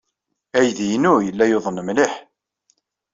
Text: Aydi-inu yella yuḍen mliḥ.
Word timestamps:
Aydi-inu 0.57 1.13
yella 1.25 1.45
yuḍen 1.47 1.77
mliḥ. 1.85 2.13